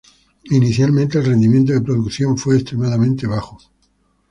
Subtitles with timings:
[0.49, 3.59] Inicialmente el rendimiento de producción fue extremadamente bajo.